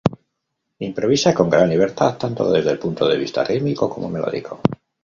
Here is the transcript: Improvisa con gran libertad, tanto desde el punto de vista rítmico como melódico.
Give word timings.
Improvisa 0.79 1.31
con 1.31 1.47
gran 1.47 1.69
libertad, 1.69 2.17
tanto 2.17 2.51
desde 2.51 2.71
el 2.71 2.79
punto 2.79 3.07
de 3.07 3.19
vista 3.19 3.43
rítmico 3.43 3.87
como 3.87 4.09
melódico. 4.09 4.59